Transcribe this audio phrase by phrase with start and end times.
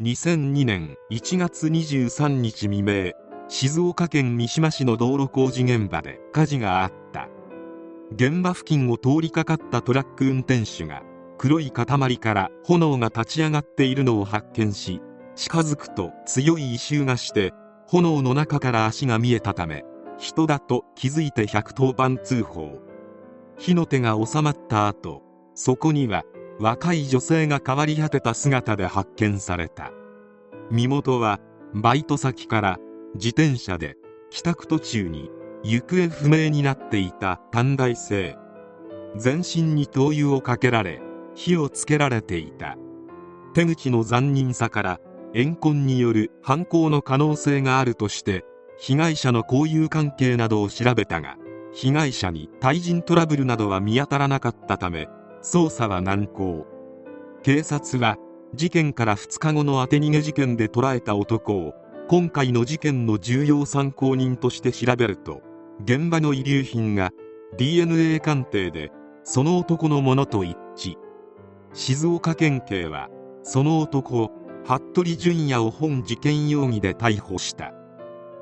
[0.00, 3.14] 2002年1月23日未明
[3.48, 7.28] 静岡県三島市の道路工事現場で火事があった。
[8.14, 11.02] 現場付近を通りかかったトラック運転手が
[11.36, 15.02] 黒い塊から炎が立ち上がっているのを発見し
[15.34, 17.52] 近づくと強い異臭がして
[17.88, 19.82] 炎の中から足が見えたため
[20.16, 22.78] 人だと気づいて110番通報。
[23.58, 25.24] 火の手が収まった後
[25.56, 26.22] そこには
[26.60, 29.92] 若い女性が変わり果てた姿で発見された。
[30.70, 31.40] 身元は
[31.74, 32.78] バイト先から
[33.14, 33.96] 自転車で
[34.30, 35.30] 帰宅途中に
[35.62, 38.36] 行方不明になっていた短大生。
[39.16, 41.00] 全身に灯油をかけられ
[41.34, 42.76] 火をつけられていた。
[43.54, 45.00] 手口の残忍さから
[45.34, 48.44] 怨恨による犯行の可能性があるとして
[48.78, 51.36] 被害者の交友関係などを調べたが
[51.72, 55.08] 被害者に対人トラブルなどは見当たらなかったため
[55.42, 56.66] 捜査は難航。
[57.42, 58.16] 警察は
[58.54, 61.74] 事件から2日後の当て逃げ事件で捕らえた男を
[62.08, 65.42] 今回の事件の重要参考人として調べると
[65.84, 67.10] 現場の遺留品が
[67.56, 68.90] DNA 鑑定で
[69.22, 70.96] その男のものと一致。
[71.74, 73.08] 静岡県警は
[73.42, 74.30] その男
[74.64, 77.72] 服部淳也を本事件容疑で逮捕した。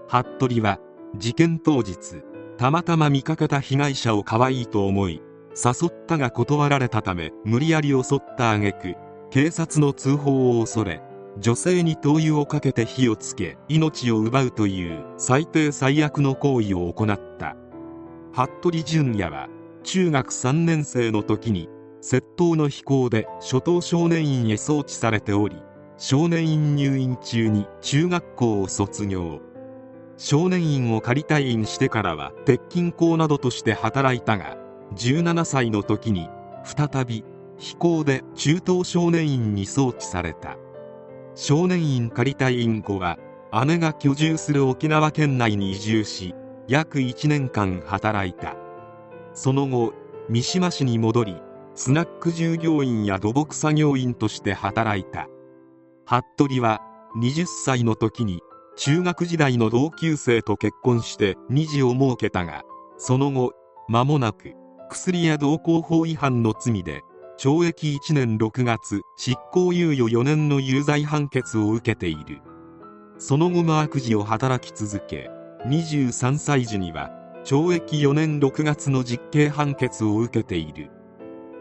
[0.08, 0.78] 服部は
[1.16, 2.22] 事件当日
[2.56, 5.20] たまたま見かけた被害者を可愛いと思い
[5.56, 8.94] 誘ったが断られたため無理やり襲った挙句
[9.30, 11.00] 警察の通報を恐れ
[11.38, 17.56] 女性に灯油をかけて火をつけ命を奪うという最低最悪の行為を行った。
[18.32, 19.48] 服部淳也は
[19.82, 21.68] 中学3年生の時に
[22.02, 25.56] 窃盗の非行で初等少年院へ送致されており
[25.96, 29.40] 少年院入院中に中学校を卒業。
[30.18, 34.56] 少年院を仮退院してからは鉄筋工などとして働いたが
[34.94, 36.28] 17歳の時に
[36.64, 37.24] 再び
[37.58, 40.56] 非行で中等少年院に送致された。
[41.34, 43.18] 少年院仮退院後は
[43.66, 46.34] 姉が居住する沖縄県内に移住し
[46.68, 48.56] 約1年間働いた。
[49.32, 49.92] その後
[50.28, 51.36] 三島市に戻り
[51.74, 55.28] スナック従業員や土木作業員として働いた。
[56.04, 56.80] 服部は
[57.16, 58.40] 20歳の時に
[58.76, 62.62] 中学時代の同級生と結婚して2児を設けたが
[62.98, 63.52] その後
[63.88, 64.52] 間もなく
[64.88, 67.02] 薬や道交法違反の罪で
[67.38, 72.40] 懲役1年6月執行猶予4年の有罪判決を受けている。
[73.18, 75.30] その後も悪事を働き続け
[75.66, 77.10] 23歳時には
[77.44, 80.90] 懲役4年6月の実刑判決を受けている。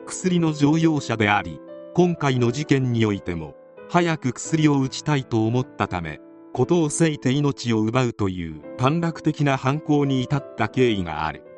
[0.06, 1.60] 薬の常用者であり
[1.96, 3.56] 今回の事件においても
[3.90, 6.20] 早く薬を打ちたいと思ったため
[6.54, 11.55] 事をせいて命を奪うという短絡的な犯行に至った経緯がある。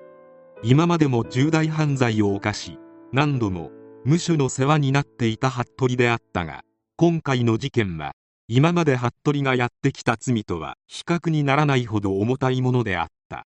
[0.64, 2.80] 今までも重大犯罪を犯し
[3.12, 3.72] 何度も
[4.06, 6.62] 無所の世話になっていた服部であったが
[6.96, 8.14] 今回の事件は
[8.50, 13.46] 今まで服部がやってきた罪とは比較にならないほど重たいものであった。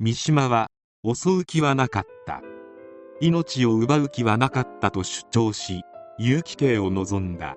[0.00, 0.68] 三島は
[1.04, 2.40] 襲う気はなかった。
[3.20, 5.82] 命を奪う気はなかったと主張し
[6.18, 7.56] 有期刑を望んだ。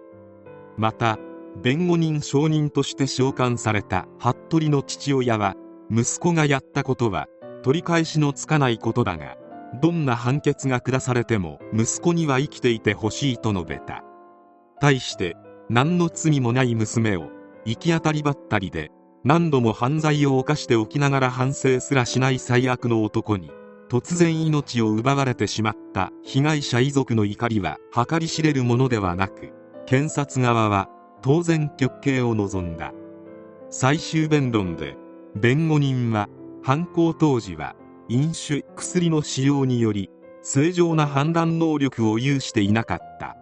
[0.76, 1.18] また
[1.64, 5.56] 弁護人証人として召喚された服部の父親は
[5.90, 7.28] 息子がやったことは
[7.68, 9.36] 取り返しのつかないことだが
[9.82, 14.06] どんな判決が下されても息子には生きていてほしいと述べた。
[14.80, 15.36] 対して
[15.68, 17.30] 何の罪もない娘を
[17.66, 18.90] 行き当たりばったりで
[19.26, 23.52] 何度も犯罪を犯しておきながら反省すらしない最悪の男に
[23.90, 29.52] 突然命を奪われてしまった被害者遺族の怒りは計り知れるものではなく
[29.86, 30.88] 検察側は
[31.22, 32.94] 当然極刑を望んだ。
[33.70, 34.96] 最終弁論で
[35.36, 36.30] 弁護人は
[36.68, 37.78] 犯行当時は
[38.10, 40.10] 飲酒薬の使用により
[40.42, 43.38] 正常な判断能力を有していなかった。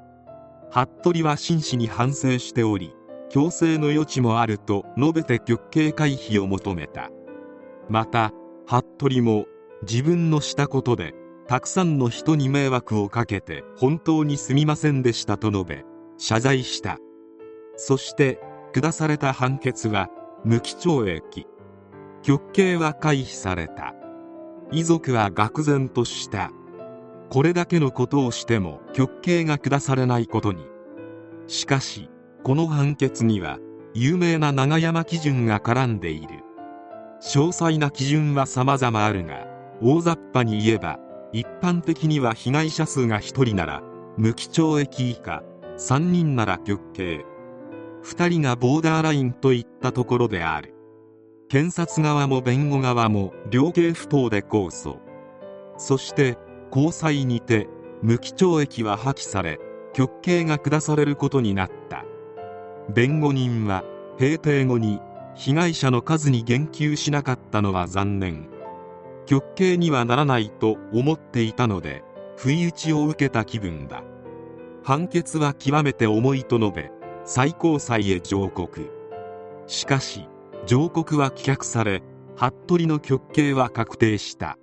[0.70, 2.94] 服部は真摯に反省しており
[3.30, 7.10] 強制の余地もあると述べて極刑回避を求めた。
[7.90, 8.32] また
[8.68, 9.48] 服部も
[9.82, 11.16] 自分のしたことで
[11.48, 15.84] たくさんの人に迷惑をかけて本当にすみませんでしたと述べ
[16.20, 17.00] 謝罪した。
[17.76, 18.40] そして
[18.72, 20.10] 下された判決は
[20.44, 21.48] 無期懲役。
[22.26, 23.94] 極刑は回避された。
[24.72, 26.50] 遺族は愕然とした。
[27.30, 30.66] これだけのことをしても極刑が下されないことに。
[31.46, 32.10] しかし
[32.44, 33.60] この判決には
[33.94, 36.40] 有名な永山基準が絡んでいる。
[37.22, 39.46] 詳細な基準は様々あるが
[39.80, 40.98] 大雑把に言えば
[41.32, 43.84] 一般的には被害者数が1人なら
[44.18, 45.44] 無期懲役以下
[45.78, 47.24] 3人なら極刑。
[48.04, 50.75] 2人がボーダーラインといったところである。
[51.48, 54.98] 検察側も弁護側も量刑不当で控訴。
[55.78, 56.38] そして
[56.72, 57.68] 高裁にて
[58.02, 59.60] 無期懲役は破棄され
[59.94, 62.04] 極刑が下されることになった。
[62.90, 63.84] 弁護人は
[64.20, 65.00] 閉廷後に
[65.36, 68.50] 被害者の数に言及しなかったのは残念。
[69.26, 72.04] 極刑にはならないと思っていたので
[72.38, 74.04] 不意打ちを受けた気分だ。
[74.84, 76.92] 判決は極めて重いと述べ
[77.24, 78.92] 最高裁へ上告。
[79.68, 80.28] しかし
[80.66, 82.02] 上告は棄却され
[82.36, 84.58] 服部の極刑は確定した。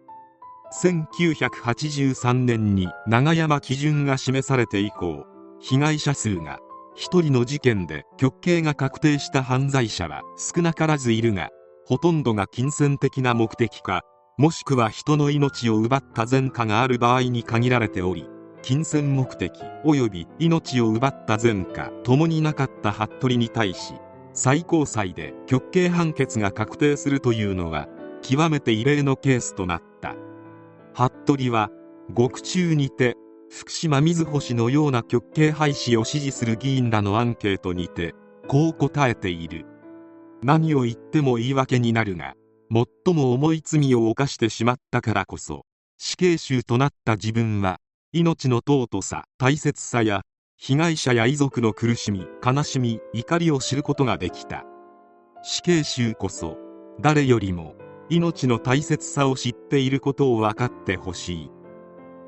[0.72, 5.26] 1983年に永山基準が示されて以降
[5.60, 6.60] 被害者数が
[6.96, 11.50] 1人の事件で極刑が確定した犯罪者は少なからずいるが
[11.86, 14.02] ほとんどが金銭的な目的か
[14.38, 18.26] もしくは人の命を奪った前科がある場合に限られており
[18.62, 19.52] 金銭目的
[19.84, 23.94] 及び命を奪った前科ともになかった服部に対し
[24.34, 27.88] 最高裁で極刑判決が確定するというのは
[28.22, 30.14] 極めて異例のケースとなった。
[30.94, 31.70] 服部は
[32.12, 33.16] 獄中にて
[33.50, 38.14] 福島瑞穂氏のような極刑廃止を支持する議員らのアンケートにて
[38.48, 39.66] こう答えている。
[40.42, 42.34] 何を言っても言い訳になるが
[42.72, 45.64] 最も重い罪を犯してしまったからこそ
[45.98, 47.78] 死刑囚となった自分は
[48.12, 50.22] 命の尊さ大切さや
[50.64, 54.64] 被害者や遺族の苦しみ悲しみ怒りを知ることができた。
[55.42, 56.56] 死刑囚こそ
[57.00, 57.74] 誰よりも
[58.08, 61.50] 命の大切さを知っていることを分かってほしい。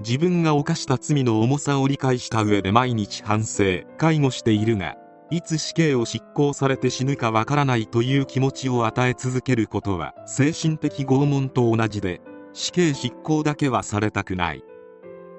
[0.01, 4.97] 自分が犯した罪の重さを理解した上で毎日反省介護しているが
[5.31, 12.21] いつ死刑を執行されて死ぬかわからないという気持ちを与え続けることは精神的拷問と同じで
[12.53, 14.65] 死刑執行だけはされたくない。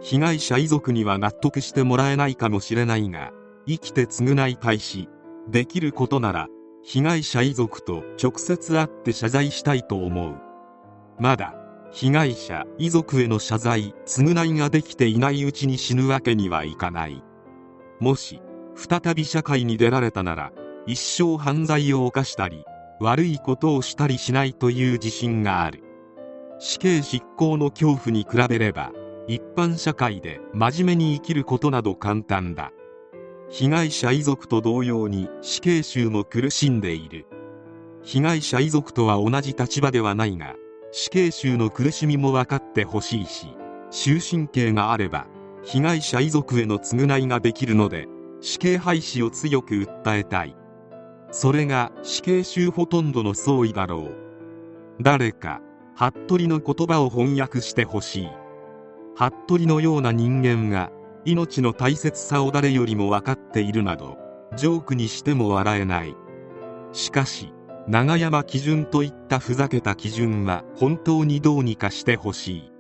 [0.02, 3.32] 被害者遺族には納得してもらえないかもしれないが
[3.68, 5.10] 生きて償いたいし
[5.50, 6.48] できることなら
[6.84, 10.36] 被害者遺族と直接会って謝罪したいと思う。
[11.20, 11.56] まだ
[11.92, 17.24] 被害者遺族への謝罪償いができていないうちに死ぬわけにはいかない。
[18.00, 18.42] もし
[18.76, 20.52] 再び社会に出られたなら
[20.86, 22.66] 一生犯罪を犯したり
[23.00, 25.84] 悪いことをしたりしないという自信がある。
[26.60, 28.92] 死刑執行の恐怖に比べれば
[29.28, 32.72] 一般社会で真面目に生きることなど簡単だ。
[33.50, 37.26] 被害者遺族と同様に死刑囚も苦しんでいる。
[38.04, 40.56] 被害者遺族とは同じ立場ではないが
[40.92, 43.48] 死刑囚の苦しみも分かってほしいし
[43.90, 45.26] 終身刑があれば
[45.64, 48.08] 被害者遺族への償いができるので
[48.42, 50.56] 死刑廃止を強く訴えたい。
[51.32, 54.16] それが死刑囚ほとんどの総意だろう。
[55.02, 55.62] 誰か
[55.96, 58.30] 服部の言葉を翻訳してほしい。
[59.16, 60.92] 服部のような人間が
[61.24, 64.18] 命の大切さを誰よりも分かっているなど
[64.58, 66.16] ジョークにしても笑えない。
[66.92, 67.54] しかし
[67.88, 72.72] 長山基準といったふざけた基準は本当にどうにかしてほしい。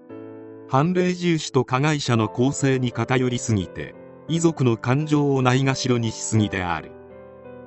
[0.68, 3.96] 判例重視と加害者の構成に偏りすぎて
[4.28, 6.92] 遺族の感情をないがしろにしすぎである。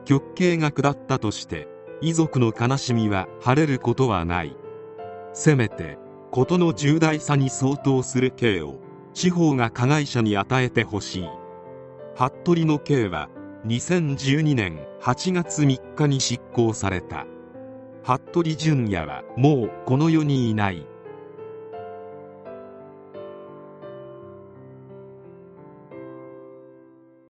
[0.04, 1.68] 極刑が下ったとして
[2.00, 4.56] 遺族の悲しみは晴れることはない。
[5.32, 5.98] せめて
[6.30, 8.76] 事の重大さに相当する刑を
[9.14, 11.28] 司法が加害者に与えてほしい。
[12.14, 13.28] 服部の刑は
[13.66, 17.26] 2012年8月3日に執行された。
[18.02, 20.86] 服部淳也はもうこの世にいない。